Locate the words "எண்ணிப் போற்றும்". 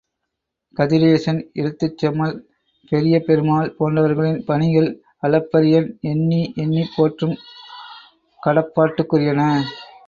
6.55-7.37